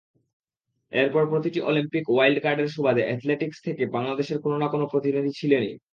এরপর 0.91 1.23
প্রতিটি 1.31 1.59
অলিম্পিকে 1.61 2.11
ওয়াইল্ড 2.11 2.39
কার্ডের 2.41 2.73
সুবাদে 2.75 3.01
অ্যাথলেটিকস 3.05 3.59
থেকে 3.67 3.83
বাংলাদেশের 3.95 4.37
কোনো-না-কোনো 4.43 4.85
প্রতিনিধি 4.91 5.31
ছিলেনই। 5.39 5.73